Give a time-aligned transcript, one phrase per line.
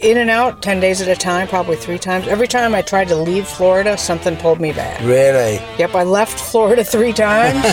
[0.00, 2.28] In and out, 10 days at a time, probably three times.
[2.28, 5.00] Every time I tried to leave Florida, something pulled me back.
[5.00, 5.54] Really?
[5.76, 7.58] Yep, I left Florida three times.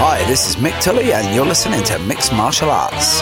[0.00, 3.20] Hi, this is Mick Tully, and you're listening to Mixed Martial Arts.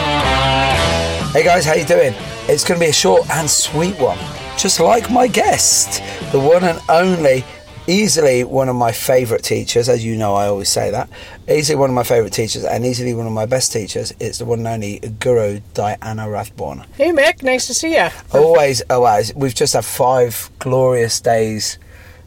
[1.35, 2.15] Hey guys, how you doing?
[2.49, 4.17] It's going to be a short and sweet one,
[4.57, 6.03] just like my guest,
[6.33, 7.45] the one and only,
[7.87, 9.89] easily one of my favourite teachers.
[9.89, 11.09] As you know, I always say that.
[11.49, 14.13] Easily one of my favourite teachers, and easily one of my best teachers.
[14.21, 16.87] It's the one and only Guru Diana Rathborn.
[16.97, 18.09] hey, Mick, nice to see you.
[18.33, 19.35] Always, always.
[19.35, 21.79] We've just had five glorious days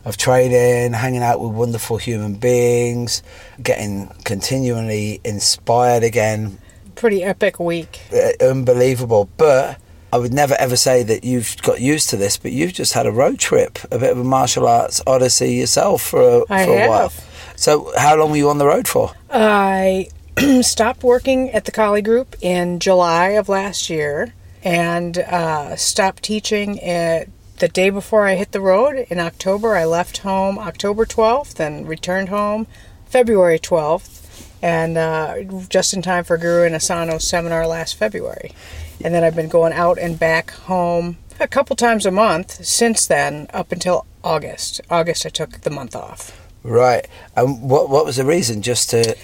[0.03, 3.23] of training, hanging out with wonderful human beings,
[3.61, 6.59] getting continually inspired again.
[6.93, 8.01] Pretty epic week.
[8.13, 9.29] Uh, unbelievable.
[9.37, 9.79] But
[10.13, 13.05] I would never ever say that you've got used to this, but you've just had
[13.05, 16.71] a road trip, a bit of a martial arts odyssey yourself for a, I for
[16.71, 17.09] a while.
[17.09, 17.25] have.
[17.55, 19.11] So, how long were you on the road for?
[19.29, 20.07] I
[20.61, 24.33] stopped working at the Kali Group in July of last year
[24.63, 29.75] and uh, stopped teaching at the day before I hit the road in October.
[29.75, 32.67] I left home October 12th and returned home
[33.05, 34.24] February 12th,
[34.65, 38.51] and uh, just in time for Guru Inosanto's seminar last February.
[39.03, 43.05] And then I've been going out and back home a couple times a month since
[43.05, 44.81] then, up until August.
[44.89, 46.31] August, I took the month off.
[46.63, 47.07] Right.
[47.35, 48.61] And what what was the reason?
[48.63, 49.15] Just to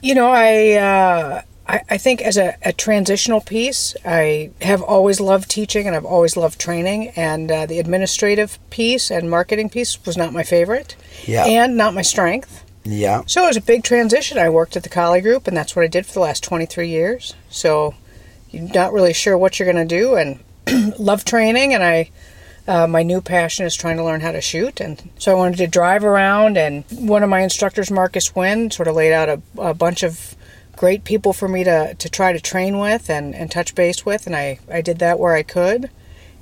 [0.00, 5.18] You know, I uh, I, I think as a, a transitional piece, I have always
[5.20, 7.08] loved teaching and I've always loved training.
[7.16, 10.94] And uh, the administrative piece and marketing piece was not my favorite,
[11.26, 11.46] Yeah.
[11.46, 12.63] and not my strength.
[12.84, 13.22] Yeah.
[13.26, 14.38] So it was a big transition.
[14.38, 16.88] I worked at the Kali Group, and that's what I did for the last 23
[16.88, 17.34] years.
[17.48, 17.94] So
[18.50, 20.38] you're not really sure what you're going to do, and
[20.98, 21.74] love training.
[21.74, 22.10] And I,
[22.68, 25.56] uh, my new passion is trying to learn how to shoot, and so I wanted
[25.58, 26.58] to drive around.
[26.58, 30.36] And one of my instructors, Marcus Wynne, sort of laid out a, a bunch of
[30.76, 34.26] great people for me to, to try to train with and, and touch base with,
[34.26, 35.90] and I, I did that where I could.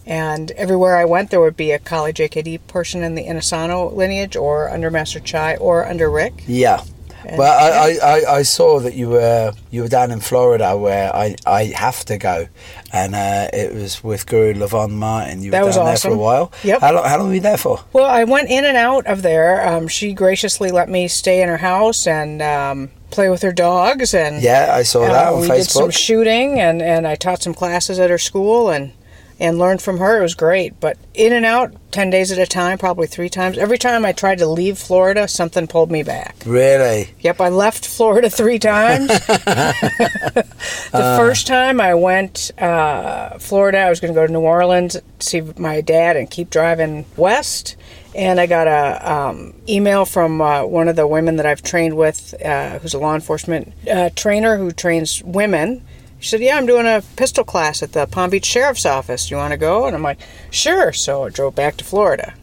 [0.06, 4.36] And everywhere I went, there would be a Kali JKD person in the Inosanto lineage,
[4.36, 6.44] or under Master Chai, or under Rick.
[6.46, 6.82] Yeah.
[7.24, 11.14] And- Well, I, I, I, saw that you were you were down in Florida where
[11.14, 12.48] I, I have to go,
[12.92, 15.40] and uh, it was with Guru Levon Martin.
[15.40, 16.52] You were That down was there for a while.
[16.64, 16.80] Yep.
[16.80, 17.78] How long, how long were you there for?
[17.92, 19.64] Well, I went in and out of there.
[19.66, 24.14] Um, she graciously let me stay in her house and um, play with her dogs.
[24.14, 27.40] And Yeah, I saw that uh, on we did some shooting, and, and I taught
[27.42, 28.92] some classes at her school and
[29.42, 30.20] and learned from her.
[30.20, 30.78] It was great.
[30.78, 33.58] But in and out, ten days at a time, probably three times.
[33.58, 36.36] Every time I tried to leave Florida, something pulled me back.
[36.46, 37.10] really?
[37.20, 39.08] Yep, I left Florida three times.
[39.26, 40.46] the
[40.92, 45.40] first time I went uh, Florida, I was going to go to New Orleans, see
[45.58, 47.76] my dad, and keep driving west.
[48.14, 51.96] And I got a um, email from uh, one of the women that I've trained
[51.96, 55.82] with, uh, who's a law enforcement uh, trainer who trains women.
[56.22, 59.26] She said, "Yeah, I'm doing a pistol class at the Palm Beach Sheriff's Office.
[59.26, 62.34] Do you want to go?" And I'm like, "Sure." So I drove back to Florida.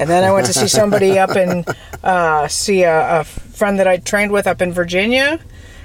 [0.00, 1.64] And then I went to see somebody up in,
[2.02, 5.38] uh, see a, a friend that I trained with up in Virginia.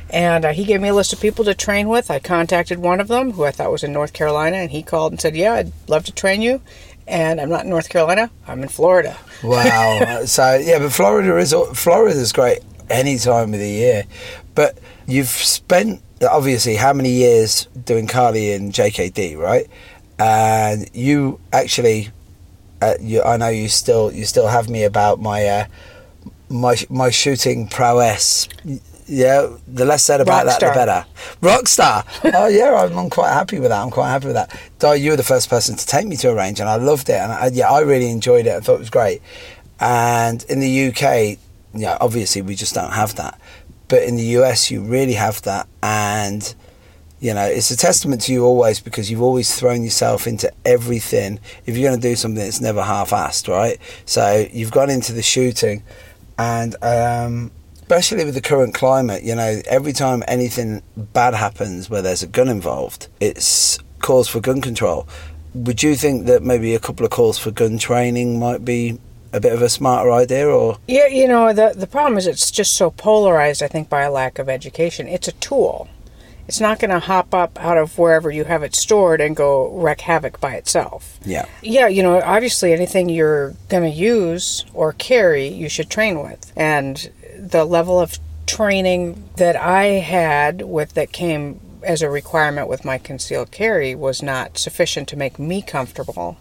[0.09, 2.09] And uh, he gave me a list of people to train with.
[2.09, 5.13] I contacted one of them, who I thought was in North Carolina, and he called
[5.13, 6.63] and said, Yeah, I'd love to train you.
[7.07, 9.17] And I'm not in North Carolina, I'm in Florida.
[9.43, 10.23] Wow.
[10.25, 12.59] so yeah, but Florida is Florida is great
[12.89, 14.05] any time of the year.
[14.55, 19.67] But you've spent obviously how many years doing Kali and JKD, right?
[20.17, 22.09] And you actually,
[22.81, 25.65] uh, you, I know you still you still have me about my uh,
[26.49, 28.49] my my shooting prowess.
[29.07, 31.05] Yeah, the less said about that, the better.
[31.41, 32.05] Rockstar.
[32.35, 33.81] oh yeah, I'm, I'm quite happy with that.
[33.81, 34.55] I'm quite happy with that.
[34.77, 37.09] Di, you were the first person to take me to a range, and I loved
[37.09, 37.15] it.
[37.15, 38.51] And I, yeah, I really enjoyed it.
[38.55, 39.21] I thought it was great.
[39.79, 41.39] And in the UK,
[41.73, 43.39] yeah, obviously we just don't have that.
[43.89, 46.55] But in the US, you really have that, and
[47.19, 51.39] you know it's a testament to you always because you've always thrown yourself into everything.
[51.65, 53.77] If you're going to do something, it's never half-assed, right?
[54.05, 55.83] So you've gone into the shooting,
[56.37, 57.51] and um,
[57.81, 62.27] especially with the current climate, you know, every time anything bad happens where there's a
[62.27, 65.07] gun involved, it's calls for gun control.
[65.55, 68.99] Would you think that maybe a couple of calls for gun training might be
[69.31, 72.51] a bit of a smarter idea, or Yeah, you know, the, the problem is it's
[72.51, 75.07] just so polarized, I think, by a lack of education.
[75.07, 75.87] It's a tool.
[76.47, 79.69] It's not going to hop up out of wherever you have it stored and go
[79.69, 81.19] wreak havoc by itself.
[81.23, 86.23] yeah, Yeah, you know, obviously anything you're going to use or carry, you should train
[86.23, 86.51] with.
[86.55, 88.17] And the level of
[88.47, 94.23] training that I had with that came as a requirement with my concealed carry was
[94.23, 96.37] not sufficient to make me comfortable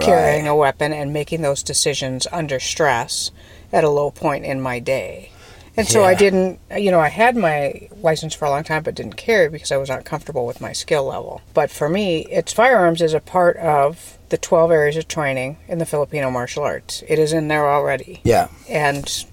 [0.00, 3.30] carrying a weapon and making those decisions under stress
[3.72, 5.30] at a low point in my day.
[5.76, 8.94] And so I didn't, you know, I had my license for a long time, but
[8.94, 11.40] didn't carry because I was not comfortable with my skill level.
[11.54, 15.78] But for me, it's firearms is a part of the 12 areas of training in
[15.78, 17.02] the Filipino martial arts.
[17.08, 18.20] It is in there already.
[18.22, 18.48] Yeah.
[18.68, 19.24] And,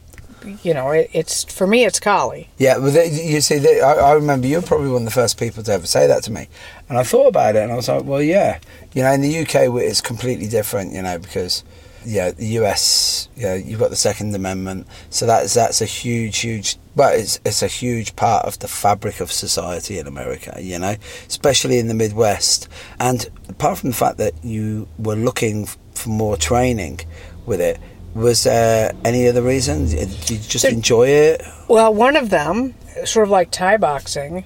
[0.64, 2.50] you know, it, it's, for me, it's Kali.
[2.58, 5.40] Yeah, well, they, you see, they, I, I remember you're probably one of the first
[5.40, 6.48] people to ever say that to me,
[6.88, 8.60] and I thought about it, and I was like, well, yeah,
[8.94, 11.64] you know, in the UK it's completely different, you know, because
[12.06, 16.78] yeah, the US, know, you've got the Second Amendment, so that's that's a huge, huge,
[16.96, 20.96] but it's it's a huge part of the fabric of society in America, you know,
[21.28, 22.68] especially in the Midwest,
[23.00, 27.02] and apart from the fact that you were looking for more training
[27.46, 27.80] with it.
[28.20, 29.88] Was there any other reason?
[29.88, 31.42] Did you just There- enjoy it?
[31.68, 32.76] Well, one of them,
[33.06, 34.44] sort of like Thai boxing,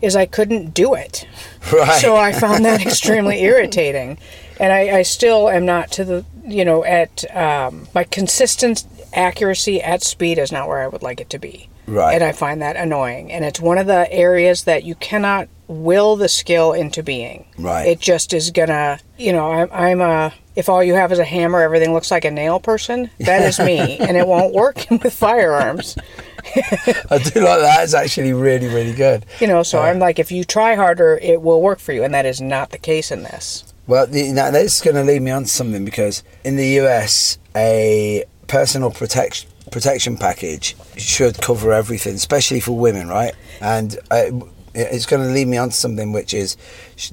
[0.00, 1.26] is I couldn't do it.
[1.72, 2.00] Right.
[2.00, 4.18] So I found that extremely irritating.
[4.58, 8.84] And I, I still am not to the, you know, at um, my consistent
[9.14, 11.68] accuracy at speed is not where I would like it to be.
[11.86, 12.14] Right.
[12.14, 13.30] And I find that annoying.
[13.32, 17.46] And it's one of the areas that you cannot will the skill into being.
[17.58, 17.86] Right.
[17.86, 21.24] It just is gonna, you know, I'm, I'm a, if all you have is a
[21.24, 23.10] hammer, everything looks like a nail person.
[23.20, 23.78] That is me.
[23.98, 25.96] and it won't work with firearms.
[26.44, 27.80] I do like that.
[27.82, 29.24] It's actually really, really good.
[29.40, 32.04] You know, so I'm like, if you try harder, it will work for you.
[32.04, 33.72] And that is not the case in this.
[33.86, 36.80] Well, the, now this is going to lead me on to something because in the
[36.80, 43.34] US, a personal protection protection package should cover everything, especially for women, right?
[43.60, 44.26] And uh,
[44.74, 46.56] it's going to lead me on to something which is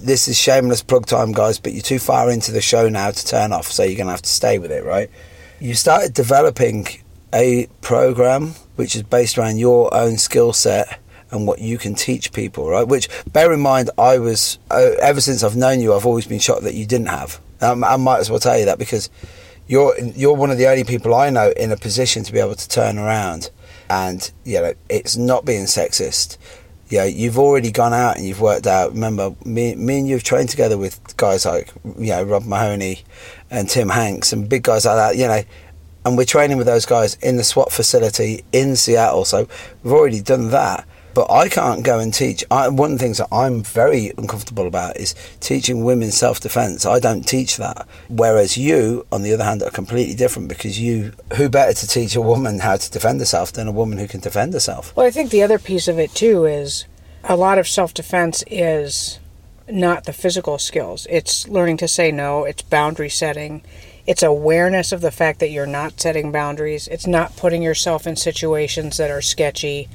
[0.02, 1.60] this is shameless plug time, guys.
[1.60, 4.12] But you're too far into the show now to turn off, so you're going to
[4.12, 5.10] have to stay with it, right?
[5.60, 6.88] You started developing
[7.34, 11.00] a program which is based around your own skill set
[11.32, 12.88] and what you can teach people, right?
[12.88, 16.40] Which, bear in mind, I was uh, ever since I've known you, I've always been
[16.40, 17.40] shocked that you didn't have.
[17.62, 19.10] Um, I might as well tell you that because
[19.68, 22.56] you're you're one of the only people I know in a position to be able
[22.56, 23.52] to turn around,
[23.90, 26.38] and you know it's not being sexist.
[26.90, 28.94] Yeah, you've already gone out and you've worked out.
[28.94, 33.04] Remember, me, me and you've trained together with guys like you know Rob Mahoney
[33.52, 35.16] and Tim Hanks and big guys like that.
[35.16, 35.44] You know,
[36.06, 39.26] and we're training with those guys in the SWAT facility in Seattle.
[39.26, 39.48] So
[39.84, 40.88] we've already done that.
[41.20, 42.46] But I can't go and teach.
[42.50, 46.86] I, one of the things that I'm very uncomfortable about is teaching women self defense.
[46.86, 47.86] I don't teach that.
[48.08, 52.16] Whereas you, on the other hand, are completely different because you, who better to teach
[52.16, 54.96] a woman how to defend herself than a woman who can defend herself?
[54.96, 56.86] Well, I think the other piece of it too is
[57.26, 59.20] a lot of self defense is
[59.68, 61.06] not the physical skills.
[61.10, 63.62] It's learning to say no, it's boundary setting,
[64.08, 68.16] it's awareness of the fact that you're not setting boundaries, it's not putting yourself in
[68.16, 69.90] situations that are sketchy,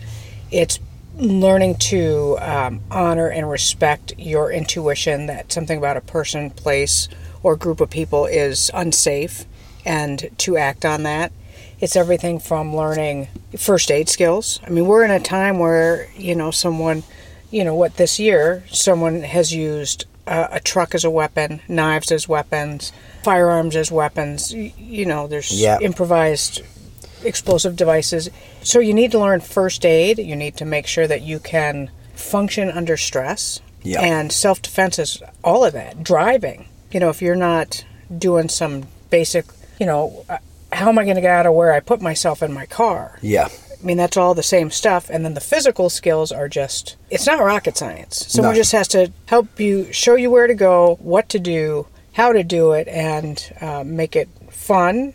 [0.51, 0.79] it's
[1.17, 7.09] learning to um, honor and respect your intuition that something about a person, place,
[7.43, 9.45] or group of people is unsafe
[9.85, 11.33] and to act on that.
[11.81, 14.59] It's everything from learning first aid skills.
[14.67, 17.03] I mean, we're in a time where, you know, someone,
[17.51, 22.11] you know, what this year, someone has used a, a truck as a weapon, knives
[22.11, 24.53] as weapons, firearms as weapons.
[24.55, 25.79] Y- You know, there's Yeah.
[25.81, 26.63] improvised
[27.25, 28.31] explosive devices.
[28.63, 30.19] So you need to learn first aid.
[30.19, 33.61] You need to make sure that you can function under stress.
[33.83, 34.01] Yeah.
[34.01, 36.03] And self defense is all of that.
[36.03, 36.69] Driving.
[36.91, 37.85] You know, if you're not
[38.17, 39.47] doing some basic,
[39.79, 40.39] you know, uh,
[40.73, 43.19] how am I going to get out of where I put myself in my car?
[43.21, 43.49] Yeah.
[43.49, 45.11] I mean, that's all the same stuff.
[45.11, 48.25] And then the physical skills are just, it's not rocket science.
[48.29, 48.57] Someone No.
[48.59, 52.43] just has to help you, show you where to go, what to do, how to
[52.43, 55.13] do it, and uh, make it fun.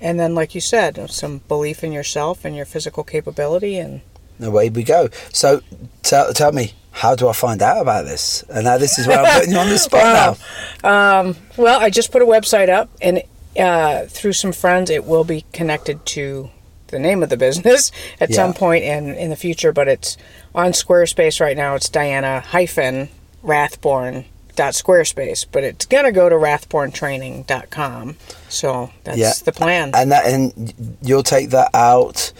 [0.00, 3.78] And then, like you said, some belief in yourself and your physical capability.
[3.78, 4.00] And
[4.40, 5.08] away we go.
[5.32, 5.60] So
[6.02, 8.42] tell, tell me, how do I find out about this?
[8.44, 10.36] And now this is where I'm putting you on the spot
[10.82, 11.34] now.
[11.56, 13.22] well, I just put a website up, and
[13.58, 16.50] uh, through some friends, it will be connected to
[16.88, 17.90] the name of the business
[18.20, 18.36] at Yeah.
[18.36, 19.72] some point in in the future.
[19.72, 20.16] But it's
[20.54, 21.74] on Squarespace right now.
[21.74, 23.08] It's Diana hyphen
[23.44, 24.24] Rathborn
[24.58, 28.16] dot Squarespace, but it's gonna go to rathborntraining.com.
[28.48, 29.32] So that's Yeah.
[29.44, 29.92] the plan.
[29.94, 32.32] And that, and you'll take that out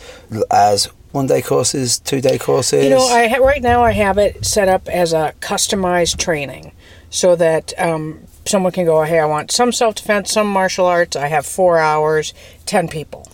[0.51, 2.85] as one day courses, two day courses.
[2.85, 6.73] You know, I ha- right now I have it set up as a customized training,
[7.11, 11.17] so that um, someone can go, "Hey, I want some self defense, some martial arts.
[11.17, 12.35] I have four hours,
[12.67, 13.29] ten people,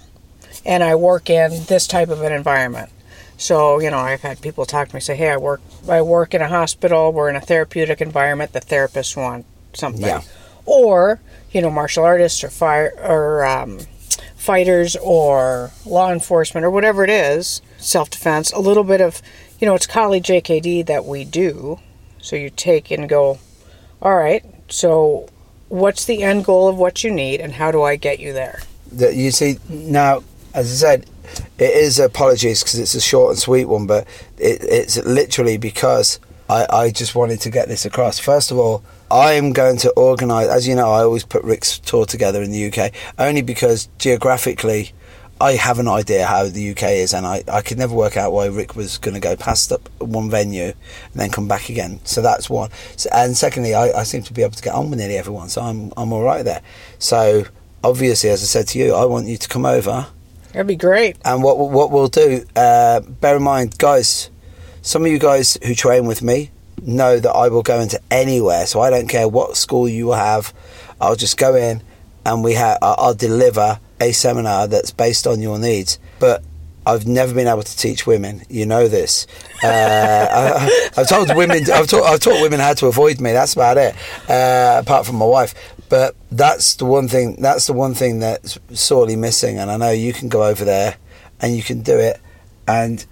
[0.65, 2.91] and I work in this type of an environment."
[3.45, 6.33] So you know, I've had people talk to me say, "Hey, I work I work
[6.33, 7.13] in a hospital.
[7.13, 8.55] We're in a therapeutic environment.
[8.55, 10.23] The therapists want something." Yeah.
[10.65, 11.21] Or
[11.53, 13.81] you know, martial artists or fire or um,
[14.35, 19.21] fighters or law enforcement or whatever it is, self defense, a little bit of,
[19.61, 21.81] you know, it's Kali JKD that we do.
[22.23, 23.41] So you take and go,
[24.01, 25.29] all right, so
[25.69, 28.63] what's the end goal of what you need and how do I get you there?
[28.93, 30.23] that you see now
[30.55, 31.07] as I said,
[31.59, 34.07] it is apologies because it's a short and sweet one, but
[34.39, 38.19] it, it's literally because I, I just wanted to get this across.
[38.19, 41.79] First of all, I am going to organise, as you know, I always put Rick's
[41.79, 44.93] tour together in the UK, only because geographically
[45.41, 48.33] I have an idea how the UK is, and I, I could never work out
[48.33, 50.75] why Rick was going to go past up one venue and
[51.15, 52.01] then come back again.
[52.05, 52.71] So that's one.
[52.97, 55.49] So, and secondly, I, I seem to be able to get on with nearly everyone,
[55.49, 56.63] so I'm, I'm all right there.
[56.99, 57.45] So
[57.83, 60.07] obviously, as I said to you, I want you to come over.
[60.55, 61.17] That'd be great.
[61.25, 64.31] And what what we'll do, uh, bear in mind, guys,
[64.83, 68.65] some of you guys who train with me know that I will go into anywhere,
[68.67, 70.55] so I don't care what school you have.
[71.01, 71.83] I'll just go in,
[72.25, 75.99] and we have I'll deliver a seminar that's based on your needs.
[76.21, 76.45] But
[76.87, 78.43] I've never been able to teach women.
[78.49, 79.27] You know this.
[79.61, 79.67] Uh,
[80.97, 81.69] I, have told women.
[81.69, 82.05] I've taught.
[82.05, 83.33] I've taught women how to avoid me.
[83.33, 83.97] That's about it.
[84.31, 85.53] Uh, apart from my wife,
[85.95, 87.37] but that's the one thing.
[87.39, 89.61] That's the one thing that's sorely missing.
[89.61, 90.97] And I know you can go over there,
[91.39, 92.21] and you can do it,
[92.67, 93.07] and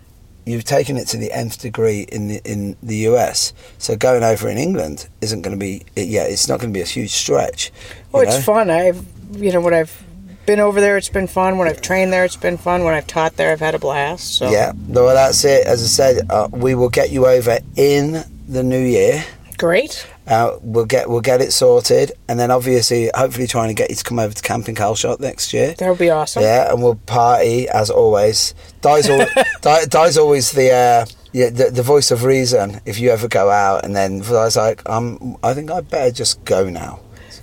[0.44, 3.52] you've taken it to the nth degree in the in the US.
[3.78, 5.84] So going over in England isn't going to be.
[5.94, 7.70] Yeah, it's not going to be a huge stretch.
[8.12, 8.42] It's know?
[8.42, 8.68] fun.
[8.68, 10.04] I've you know what I've
[10.44, 11.58] been over there, it's been fun.
[11.58, 12.82] When I've trained there, it's been fun.
[12.82, 14.38] When I've taught there, I've had a blast.
[14.38, 15.68] So yeah, well, that's it.
[15.68, 19.24] As I said, uh, we will get you over in the new year.
[19.62, 20.04] Great.
[20.26, 23.94] Uh, we'll get we'll get it sorted, and then obviously, hopefully, trying to get you
[23.94, 25.74] to come over to Camping Calshot next year.
[25.78, 26.42] That would be awesome.
[26.42, 28.56] Yeah, and we'll party as always.
[28.80, 29.28] Di's, al-
[29.60, 30.72] Di, Di's always the.
[30.72, 32.80] Uh, yeah, the, the voice of reason.
[32.86, 36.10] If you ever go out, and then I was like, um, I think I better
[36.10, 36.98] just go now.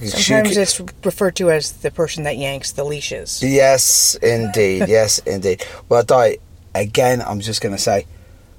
[0.05, 3.41] Sometimes it's referred to as the person that yanks the leashes.
[3.41, 4.83] Yes, indeed.
[4.89, 5.65] yes, indeed.
[5.87, 6.39] Well, Di,
[6.75, 8.07] again, I'm just going to say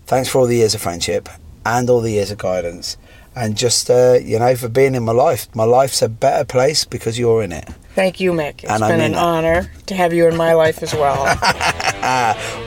[0.06, 1.28] thanks for all the years of friendship
[1.66, 2.96] and all the years of guidance.
[3.34, 5.46] And just, uh, you know, for being in my life.
[5.54, 7.68] My life's a better place because you're in it.
[7.94, 8.62] Thank you, Mick.
[8.64, 9.18] It's and been an that.
[9.18, 11.24] honor to have you in my life as well.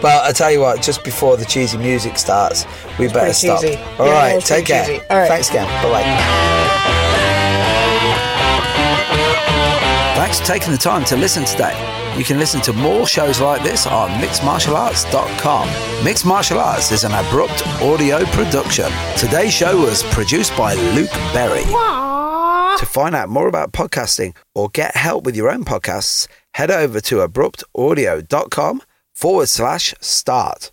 [0.03, 2.65] well, I tell you what, just before the cheesy music starts,
[2.97, 3.61] we it's better stop.
[3.61, 3.75] Cheesy.
[3.99, 4.85] All yeah, right, take care.
[4.85, 5.01] Cheesy.
[5.09, 5.27] All right.
[5.27, 5.67] Thanks again.
[5.83, 6.62] Bye bye.
[10.33, 11.75] Thanks for taking the time to listen today.
[12.17, 16.03] You can listen to more shows like this on mixedmartialarts.com.
[16.03, 18.91] Mixed Martial Arts is an abrupt audio production.
[19.15, 21.61] Today's show was produced by Luke Berry.
[21.61, 22.79] Aww.
[22.79, 26.99] To find out more about podcasting or get help with your own podcasts, head over
[27.01, 28.81] to abruptaudio.com
[29.13, 30.57] forward slash start.